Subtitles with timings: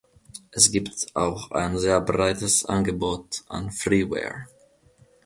[0.51, 4.47] Es gibt auch ein sehr breites Angebot an Freeware.